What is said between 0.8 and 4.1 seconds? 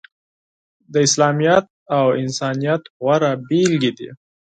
د اسلامیت او انسانیت غوره بیلګې دي.